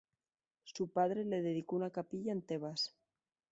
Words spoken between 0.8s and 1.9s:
padre le dedicó